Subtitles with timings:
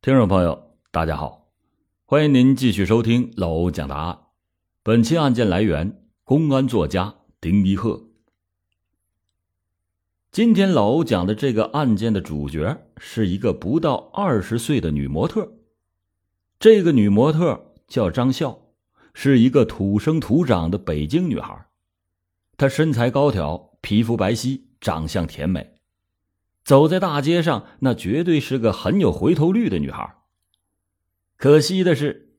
[0.00, 1.48] 听众朋友，大家好，
[2.06, 4.16] 欢迎您继续收听老欧讲答案。
[4.84, 8.04] 本期案件来源：公安作家丁一鹤。
[10.30, 15.52] 今天老欧讲的这个案件的主角是一个不到二十岁的女模特。
[16.60, 18.56] 这个女模特叫张笑，
[19.12, 21.66] 是一个土生土长的北京女孩。
[22.56, 25.77] 她身材高挑，皮肤白皙，长相甜美。
[26.68, 30.16] 走在大街上，那绝对是个很有回头率的女孩。
[31.38, 32.34] 可惜的是，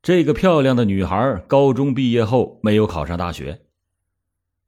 [0.00, 3.62] 这个漂亮的女孩高中毕业后没有考上大学。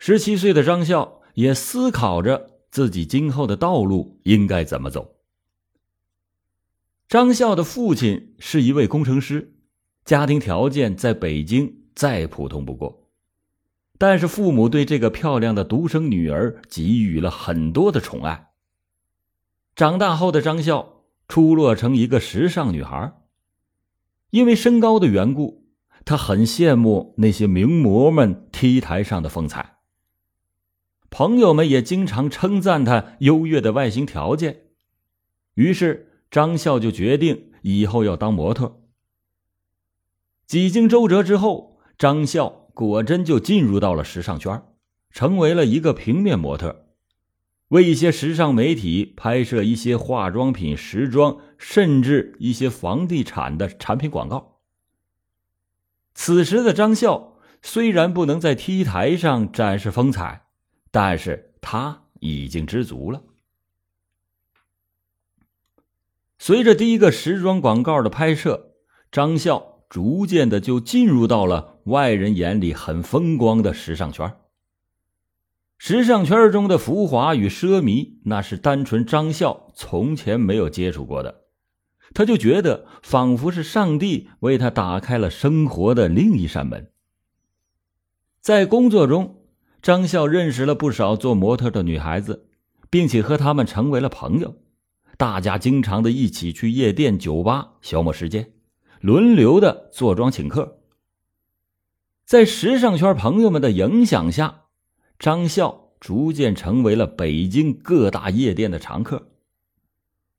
[0.00, 5.14] 十七岁的张笑也思考着自己今后的道路应该怎么走。
[7.06, 9.54] 张笑的父亲是一位工程师，
[10.04, 13.06] 家庭条件在北京再普通不过，
[13.98, 18.48] 但是父母对这个漂亮的独生女儿给予了很多的宠爱。
[19.74, 23.12] 长大后的张笑出落成一个时尚女孩，
[24.30, 25.66] 因为身高的缘故，
[26.04, 29.78] 她很羡慕那些名模们 T 台上的风采。
[31.08, 34.64] 朋友们也经常称赞她优越的外形条件，
[35.54, 38.82] 于是张笑就决定以后要当模特。
[40.46, 44.62] 几经周折之后，张笑果真就进入到了时尚圈，
[45.10, 46.89] 成为了一个平面模特。
[47.70, 54.58] 为一些时尚媒体拍摄一些化妆品、时装，甚至一些房地产的产品广告。
[56.12, 60.46] 此时的张笑虽然不能在 T 台上展示风采，
[60.90, 63.22] 但是他已经知足了。
[66.40, 68.72] 随着第一个时装广告的拍摄，
[69.12, 74.34] 张笑逐渐的就进入到了外人眼里很风光的时尚圈。
[75.82, 81.44] 时尚圈中的浮华与奢靡，那是单纯张笑从前没有接触过的。
[82.12, 86.90] 他就觉得仿佛是上帝为他打开了生活的另一扇门。
[88.42, 89.46] 在工作中，
[89.80, 92.50] 张笑认识了不少做模特的女孩子，
[92.90, 94.58] 并且和她们成为了朋友。
[95.16, 98.52] 大家经常的一起去夜店、酒吧消磨时间，
[99.00, 100.80] 轮流的坐庄请客。
[102.26, 104.59] 在时尚圈朋友们的影响下。
[105.20, 109.28] 张笑逐渐成为了北京各大夜店的常客。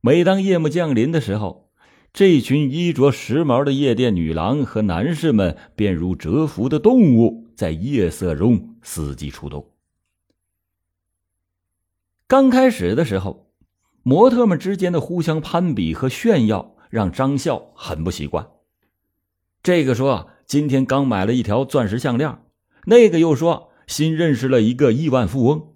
[0.01, 1.69] 每当夜幕降临的时候，
[2.11, 9.69] 这群衣着时髦的夜店女郎和男士们便如蛰伏的动物，在夜色中伺机出动。
[12.25, 13.51] 刚开始的时候，
[14.01, 18.49] 模特们之间的互相攀比和炫耀让张笑很不习惯。
[19.61, 22.41] 这个说今天刚买了一条钻石项链，
[22.87, 23.67] 那个又说。
[23.87, 25.75] 新认识了一个亿万富翁。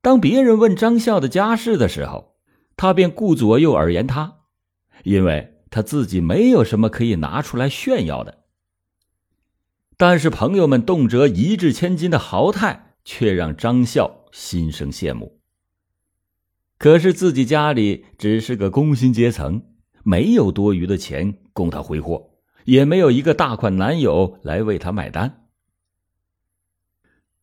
[0.00, 2.36] 当别人问张笑的家世的时候，
[2.76, 4.38] 他便顾左右而言他，
[5.02, 8.44] 因为他自己没有什么可以拿出来炫耀的。
[9.96, 15.40] 但是朋友们动辄一掷千金的豪态，却让张笑心生羡慕。
[16.78, 19.64] 可是自己家里只是个工薪阶层，
[20.04, 22.30] 没有多余的钱供他挥霍，
[22.64, 25.47] 也没有一个大款男友来为他买单。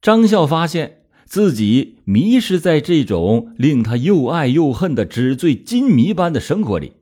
[0.05, 6.97] 张笑发现自己迷失在这种令他又爱又恨的纸醉金迷般的生活里。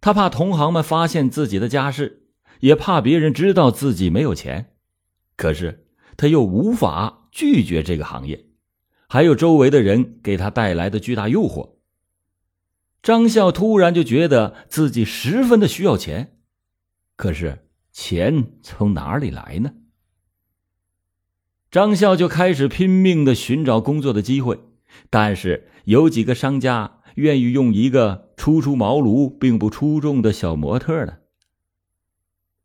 [0.00, 2.28] 他怕同行们发现自己的家世，
[2.60, 4.70] 也怕别人知道自己没有钱。
[5.36, 5.84] 可是
[6.16, 8.46] 他又无法拒绝这个行业，
[9.08, 11.70] 还有周围的人给他带来的巨大诱惑。
[13.02, 16.36] 张笑突然就觉得自己十分的需要钱，
[17.16, 19.72] 可是钱从哪里来呢？
[21.70, 24.58] 张笑就开始拼命的寻找工作的机会，
[25.08, 31.18] 但是有几个商家愿意用一个初出茅庐并不出众的小模特呢？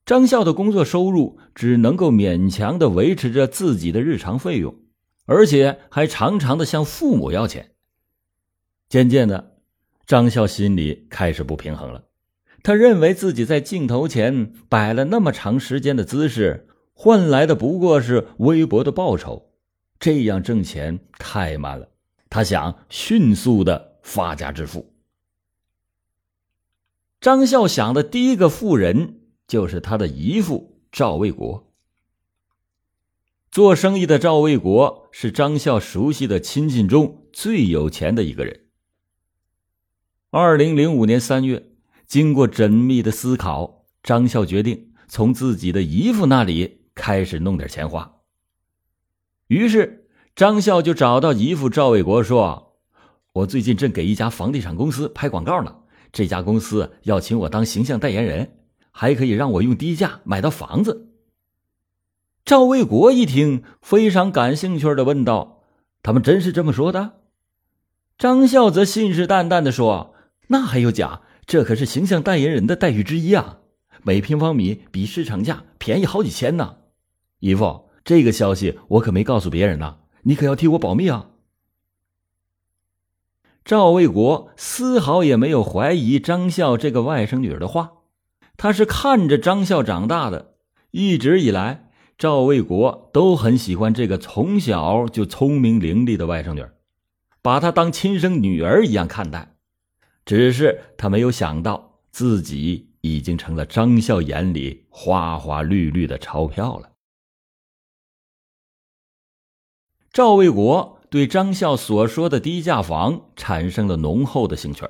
[0.08, 4.76] 张笑的工作收入只能够勉强的维持着自己的日常费用，
[5.26, 7.74] 而且还常常的向父母要钱。
[8.90, 9.58] 渐渐的，
[10.08, 12.06] 张笑心里开始不平衡了，
[12.64, 16.70] 他认为自己在镜头前摆了那么长时间的姿势。
[16.98, 19.52] 换来的不过是微薄的报酬，
[20.00, 21.90] 这样挣钱太慢了。
[22.30, 24.94] 他想迅速的发家致富。
[27.20, 31.72] 张笑想的第一个富人就是他的姨父赵卫国。
[33.52, 38.66] 做生意的赵卫国是张笑熟悉的亲戚中最有钱的一个人。
[40.30, 41.72] 二零零五年三月，
[42.08, 46.85] 经过缜密的思考，张笑决定从自己的姨父那里。
[46.96, 48.16] 开始弄点钱花。
[49.48, 52.80] 于是张笑就找到姨父赵卫国说
[53.34, 55.76] ：“我最近正给一家房地产公司拍广告呢，
[56.12, 58.58] 这家公司要请我当形象代言人，
[58.90, 61.12] 还可以让我用低价买到房子。
[62.44, 65.64] 赵卫国一听，非常感兴趣的问道
[66.02, 67.20] ：“他们真是这么说的？”
[68.18, 70.16] 张笑则信誓旦旦的说
[70.48, 71.22] ：“那还有假？
[71.46, 73.60] 这可是形象代言人的待遇之一啊！
[74.02, 76.78] 每平方米比市场价便宜好几千呢。
[77.46, 81.30] 姨父，这个消息我可没告诉别人呢，你可要替我保密啊！”
[83.64, 87.92] 赵卫国丝毫也没有怀疑张笑这个外甥女儿的话，
[88.58, 90.56] 他是看着张笑长大的，
[90.90, 91.84] 一直以来。
[92.18, 96.74] 赵卫国都很喜欢这个从小就聪明伶俐的外甥女儿，
[97.42, 99.58] 把她当亲生女儿一样看待。
[100.26, 106.90] 只是他没有想到，自己已经成了张笑眼里花花绿绿的钞票了。
[110.16, 114.86] 赵卫国对张笑所说的低价房产生了浓厚的兴趣。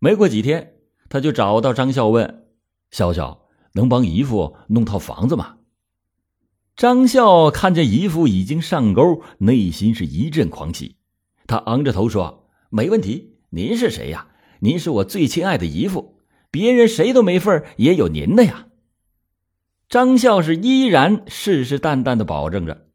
[0.00, 0.72] 没过几天，
[1.08, 2.48] 他就找到张笑问
[2.90, 5.58] ：“笑笑，能帮姨父弄套房子吗？”
[6.74, 10.96] 张笑看见姨父已经上钩，内心是一阵狂喜。
[11.46, 14.30] 他昂着头说：“没问题，您是谁呀？
[14.58, 16.18] 您是我最亲爱的姨父，
[16.50, 18.66] 别人谁都没份也有您的呀。”
[19.88, 22.88] 张笑是依然誓誓旦旦的保证着。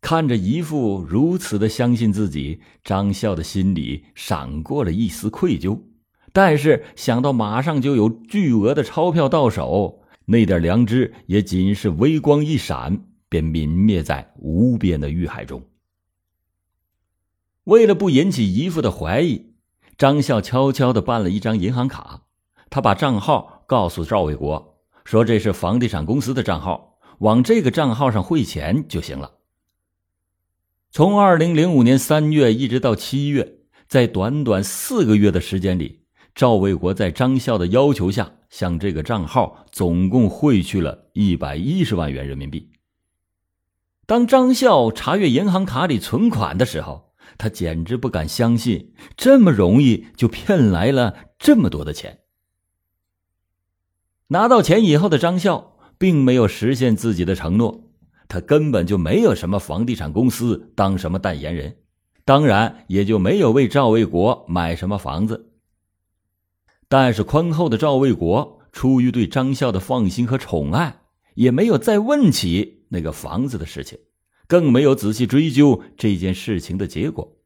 [0.00, 5.78] 看着姨父如此的相信自己，张笑的心里闪过了一丝愧疚，
[6.32, 10.02] 但是想到马上就有巨额的钞票到手。
[10.24, 15.62] 那点良知也仅是微光一闪，便泯灭在无边的欲海中。
[17.64, 19.54] 为了不引起姨父的怀疑，
[19.98, 22.22] 张笑悄悄的办了一张银行卡。
[22.70, 29.39] 他把账号告诉赵卫国，说这是房地产公司的账号，往这个账号上汇钱就行了。
[30.92, 36.00] 从二零零五年三月一直到七月，在短短四个月的时间里。
[36.34, 42.70] 赵卫国在张笑的要求下，向这个账号总共汇去了一百一十万元人民币。
[44.06, 52.20] 当张笑查阅银行卡里存款的时候，他简直不敢相信，这么容易就骗来了这么多的钱。
[54.28, 57.89] 拿到钱以后的张笑，并没有实现自己的承诺，
[58.30, 61.76] 他根本就没有什么房地产公司当什么代言人，
[62.24, 65.50] 当然也就没有为赵卫国买什么房子。
[66.88, 71.00] 但是宽厚的赵卫国出于对张笑的放心和宠爱，
[71.34, 73.98] 也没有再问起那个房子的事情，
[74.46, 77.36] 更没有仔细追究这件事情的结果。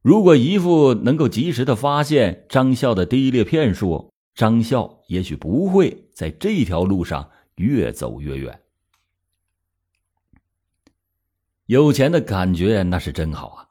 [0.00, 8.58] 如果姨父能够及时的发现张笑的低劣骗术，张笑也许不会在这条路上越走越远。
[11.70, 13.68] 有钱的感觉那是真好啊！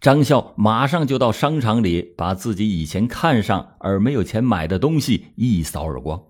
[0.00, 6.24] 张笑马上就到商场里，把自己以前看上而没有钱买的东西一扫而光。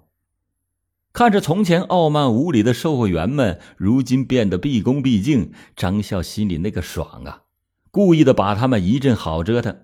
[1.15, 7.45] 看着从前傲慢无礼的售货员们，如今变得毕恭毕敬，张笑心里那个爽啊！
[7.91, 9.75] 故意的把他们一阵好折腾。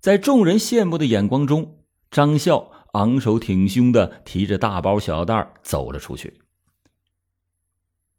[0.00, 1.76] 在众人羡慕的眼光中，
[2.10, 6.40] 张笑昂首挺胸的提着大包小袋走了出去。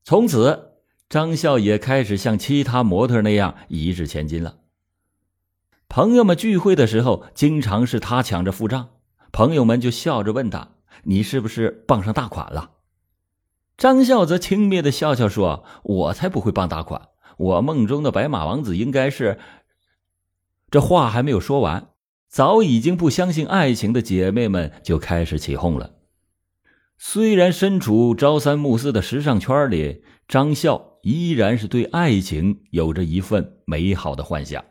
[0.04, 0.73] 从此，
[1.14, 4.56] 张笑也开始像其他模特那样一掷千金了。
[5.88, 8.90] 朋友们聚会的时候，经常是他抢着付账，
[9.32, 10.70] 朋友们就笑着问他
[11.06, 12.72] ：“你是不是傍上大款了？”
[13.78, 19.38] 张笑则轻蔑的笑笑说：“我才不会傍大款，我梦中的白马王子应该是……”
[20.72, 21.90] 这话还没有说完，
[22.28, 25.92] 早已经不相信爱情的姐妹们就开始起哄了。
[26.98, 34.64] 虽然身处朝三暮四的时尚圈里，张笑依然是对爱情有着一份美好的幻想。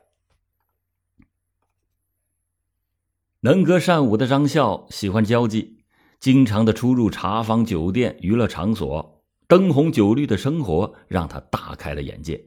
[3.41, 5.77] 能歌善舞的张笑喜欢交际，
[6.21, 12.43] 经常的出入茶坊、酒店、娱乐场所，灯红酒绿的生活让他大开了眼界。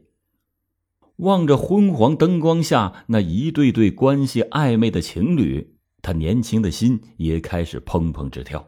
[1.18, 8.68] 望着昏黄灯光下那一对对关系暧昧的情侣，他年轻的心也开始砰砰直跳，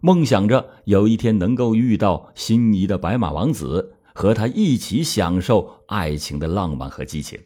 [0.00, 7.38] 梦想着有一天能够遇到心仪的白马王子，和他一起享受爱情的浪漫和激情。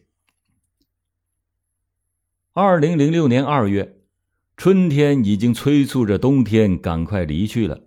[2.53, 3.97] 二零零六年二月。
[4.57, 7.81] 春天已经催促着冬天赶快离去了。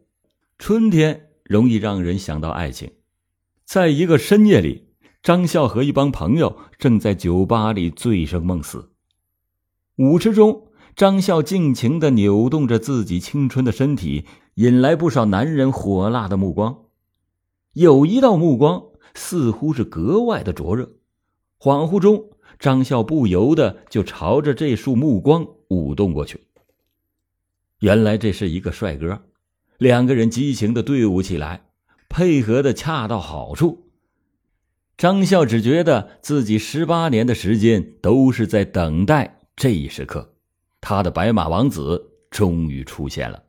[0.57, 2.93] 春天容易让人想到爱情。
[3.63, 4.87] 在一个深夜里，
[5.21, 8.89] 张笑和一帮朋友正在酒吧里醉生梦死。
[9.97, 14.25] 舞池中，张笑尽情的扭动着自己青春的身体，
[14.55, 16.85] 引来不少男人火辣的目光。
[17.73, 20.93] 有一道目光似乎是格外的灼热。
[21.59, 25.47] 恍惚中，张笑不由得就朝着这束目光。
[25.69, 26.39] 舞动过去。
[27.79, 29.23] 原来这是一个帅哥，
[29.79, 31.65] 两个人激情的队伍起来，
[32.07, 33.89] 配合的恰到好处。
[34.95, 40.35] 张笑只觉得自己十八年的时间都是在等待这一时刻，
[40.79, 43.43] 他的白马王子终于出现了。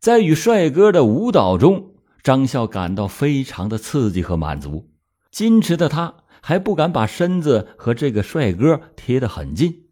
[0.00, 1.91] 在与帅哥的舞蹈中，
[2.22, 4.88] 张笑感到非常的刺激和满足，
[5.32, 9.86] 矜持的他还不敢把身子和这个帅哥贴得很近，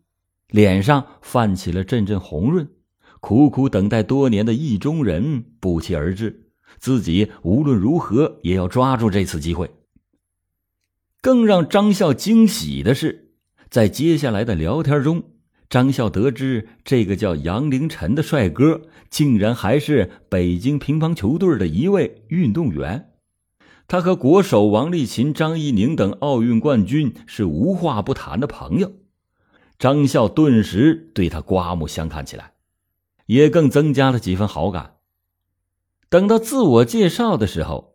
[0.49, 2.68] 脸上泛起了阵阵红润，
[3.20, 6.46] 苦苦等待多年的意中人不期而至。
[6.78, 9.70] 自己无论如何也要抓住这次机会。
[11.20, 13.32] 更让张笑惊喜的是，
[13.68, 15.25] 在接下来的聊天中，
[15.70, 23.10] 张笑得知这个叫杨凌晨的帅哥，竟然还是北京乒乓球队的一位运动员。
[23.86, 28.92] 他和国手王励勤、张怡宁等奥运冠军是无话不谈的朋友。
[29.78, 32.52] 张笑顿时对他刮目相看起来，
[33.26, 34.96] 也更增加了几分好感。
[36.08, 37.94] 等到自我介绍的时候，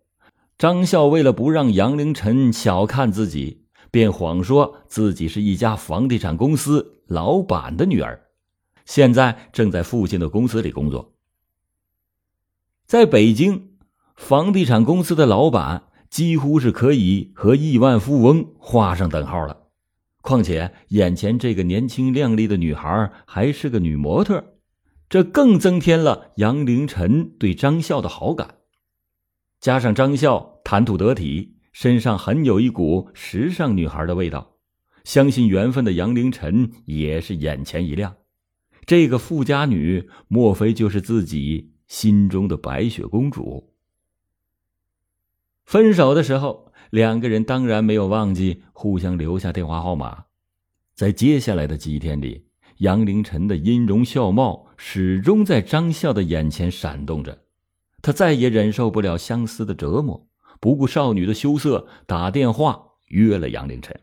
[0.58, 3.65] 张笑为了不让杨凌晨小看自己，
[3.96, 8.26] 便谎说自己是一家房地产公司老板的女儿，
[8.84, 11.14] 现在正在父亲的公司里工作。
[12.86, 13.70] 在北京，
[14.18, 19.68] 房地产公司的老板几乎是可以和亿万富翁画上等号了。
[20.20, 24.56] 况且眼前这个年轻靓丽的女孩还是个女模特。
[25.08, 28.56] 这更增添了杨凌晨对张笑的好感，
[29.62, 34.56] 加上张笑谈吐得体，身上很有一股时尚女孩的味道，
[35.04, 38.16] 相信缘分的杨凌晨也是眼前一亮。
[38.86, 43.74] 这个富家女，莫非就是自己心中的白雪公主？
[45.66, 50.24] 分手的时候，两个人当然没有忘记互相留下电话号码，
[50.94, 52.46] 在接下来的几天里。
[52.78, 57.44] 杨凌晨的音容笑貌始终在张笑的眼前闪动着，
[58.02, 60.26] 他再也忍受不了相思的折磨，
[60.60, 64.00] 不顾少女的羞涩，打电话约了杨凌晨。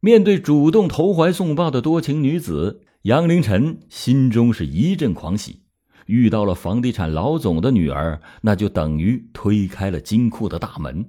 [0.00, 5.62] 面对主动投怀送抱的多情女子，杨凌晨心中是一阵狂喜。
[6.06, 11.08] 遇到了房地产老总的女儿，那就等于推开了金库的大门。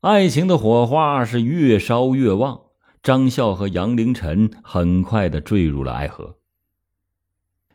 [0.00, 2.62] 爱情的火花是越烧越旺。
[3.02, 6.38] 张笑和杨凌晨很快的坠入了爱河。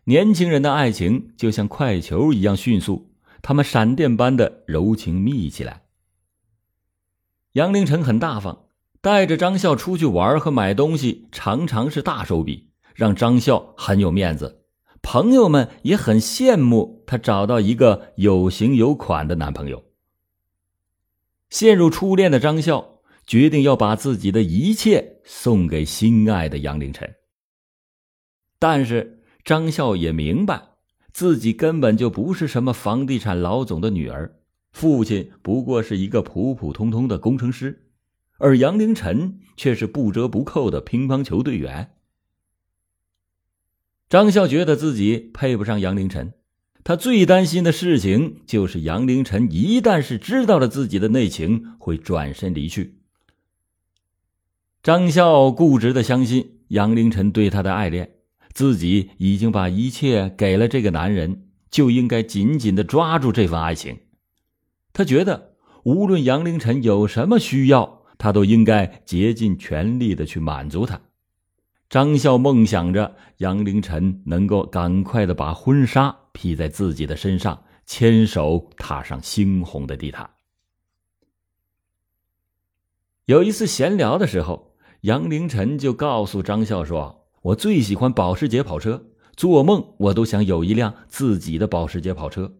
[0.03, 3.14] 年轻人的爱情就像快球一样迅速，
[3.47, 5.83] 他们闪电般的柔情蜜起来。
[7.51, 8.69] 杨凌晨很大方，
[9.01, 14.63] 带着张笑出去玩和买东西，常常是大手笔，让张笑很有面子。
[15.03, 19.83] 朋友们也很羡慕他找到一个有型有款的男朋友。
[21.51, 22.93] 陷入初恋的张笑。
[23.27, 27.15] 决定要把自己的一切送给心爱的杨凌晨。
[28.59, 30.61] 但是张笑也明白，
[31.15, 34.35] 自己根本就不是什么房地产老总的女儿，
[34.73, 37.85] 父亲不过是一个普普通通的工程师，
[38.37, 41.91] 而杨凌晨却是不折不扣的乒乓球队员。
[44.09, 46.33] 张笑觉得自己配不上杨凌晨，
[46.83, 52.99] 他最担心的事情就是杨凌晨一旦是知道了自己的内情，会转身离去。
[54.83, 58.14] 张笑固执的相信杨凌晨对他的爱恋，
[58.55, 63.99] 自己已经把一切给了这个男人，就应该紧紧的抓住这份爱情。
[64.93, 70.99] 他觉得，无论杨凌晨有什么需要，他都应该竭尽全力的去满足他。
[71.89, 80.29] 张笑梦想着杨凌晨能够赶快的把婚纱披在自己的身上，牵手踏上猩红的地毯。
[83.25, 84.71] 有一次闲聊的时候。
[85.01, 92.55] 杨凌晨就告诉张笑说：“我最喜欢保时捷跑车，做梦我都想有一辆自己的保时捷跑车。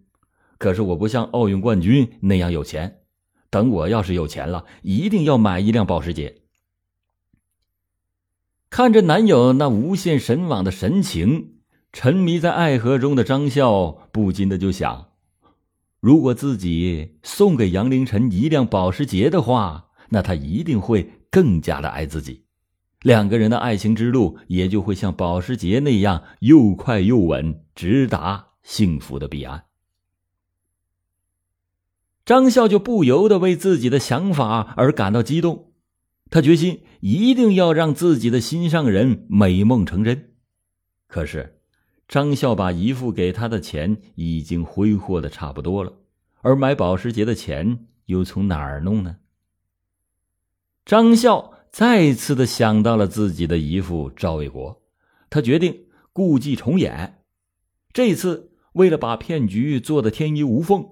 [0.59, 2.99] 可是我不像奥运冠军那样有钱，
[3.49, 6.41] 等我要是有钱了，一定要买一辆保时捷。”
[8.69, 11.55] 看着男友那无限神往的神情，
[11.91, 15.13] 沉迷在爱河中的张笑不禁的就想：
[15.99, 21.09] 如果自己送给杨凌晨一辆保时捷的话，那他一定会。
[21.31, 22.44] 更加的爱自己，
[23.05, 29.65] 两个人的爱情之路也就会像保时捷那样又快又稳，直达幸福的彼岸。
[32.25, 35.71] 张笑就不由得为自己的想法而感到激动，
[36.31, 40.31] 他决心一定要让自己的心上人美梦成真。
[41.05, 41.59] 可是，
[42.07, 45.93] 张笑把姨父给他的钱已经挥霍的差不多了，
[46.41, 49.17] 而买保时捷的钱又从哪儿弄呢？
[50.83, 54.81] 张笑再次的想到了自己的姨父赵卫国，
[55.29, 55.77] 他决定
[56.13, 57.17] 故伎重演。
[57.91, 60.85] 这次为了把骗局做得天衣无缝，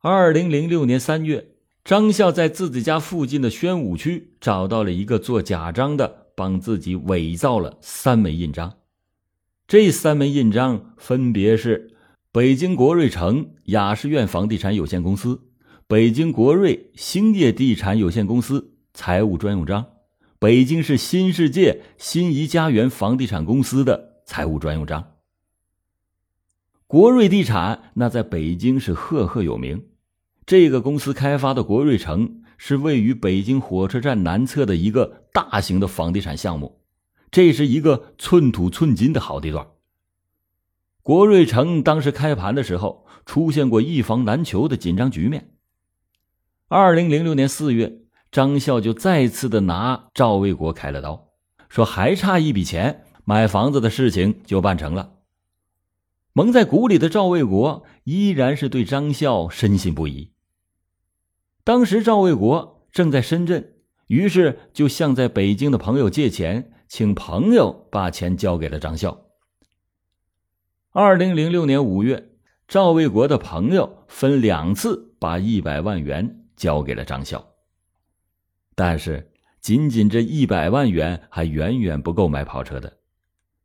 [0.00, 8.74] 二零零六年三月，张笑在自己家附近的宣武区找到了一个做假章的，帮自己伪造了三枚印章。
[9.66, 11.96] 这三枚印章分别是
[12.30, 15.40] 北京国瑞城雅诗苑房地产有限公司、
[15.86, 19.86] 北京国瑞兴业地产有限公司财务专用章、
[20.44, 25.14] 北京市新世界新怡家园房地产公司的财务专用章。
[26.86, 29.86] 国瑞地产那在北京是赫赫有名，
[30.44, 36.78] 这个公司开发的国瑞城是位于北京火车站南侧的一个大型的房地产项目，
[37.30, 39.66] 这是一个寸土寸金的好地段。
[41.00, 45.54] 国瑞城当时开盘的时候出现过一房难求的紧张局面。
[46.68, 48.03] 二零零六年四月，
[48.34, 51.28] 张笑就再次的拿赵卫国开了刀，
[51.68, 55.12] 说还差一笔钱，买房子的事情就办成了。
[56.32, 60.32] 蒙在鼓里的赵卫国依然是对张笑深信不疑。
[61.62, 63.74] 当时赵卫国正在深圳，
[64.08, 69.26] 于是就向在北京的朋友借钱，请朋友把钱交给了张笑。
[70.90, 72.30] 二零零六年五月，
[72.66, 77.53] 赵卫国的朋友分两次把一百万元交给了张笑，
[78.74, 82.98] 但是仅仅这一百万元还远远不够买跑车的，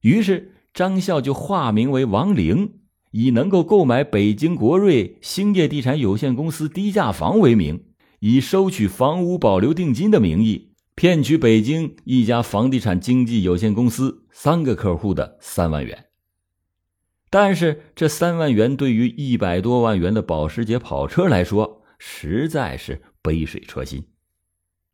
[0.01, 0.55] 于是。
[0.71, 2.75] 张笑就化名为王玲，
[3.11, 7.85] 以能够购买北京国瑞兴业地产有限公司低价房为名，
[8.19, 16.05] 以收取房屋保留定金的名义，骗取北京一家房地产经纪有限公司三个客户的三万元。
[17.31, 24.05] 但是，这三万元对于一百多万元的保时捷跑车来说，实在是杯水车薪。